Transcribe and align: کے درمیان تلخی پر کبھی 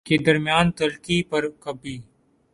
کے 0.05 0.17
درمیان 0.17 0.71
تلخی 0.71 1.21
پر 1.23 1.43
کبھی 1.59 1.97